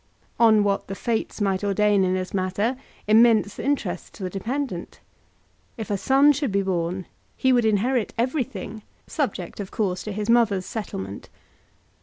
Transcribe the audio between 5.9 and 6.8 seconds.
a son should be